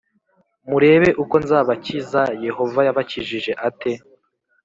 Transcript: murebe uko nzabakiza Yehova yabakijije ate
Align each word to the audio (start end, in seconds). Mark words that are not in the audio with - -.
murebe 0.69 1.09
uko 1.23 1.35
nzabakiza 1.43 2.21
Yehova 2.45 2.79
yabakijije 2.87 3.51
ate 3.67 3.91